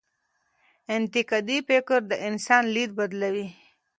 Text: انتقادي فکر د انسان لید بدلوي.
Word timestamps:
انتقادي 0.95 1.57
فکر 1.69 1.99
د 2.09 2.11
انسان 2.27 2.63
لید 2.75 2.91
بدلوي. 2.99 3.47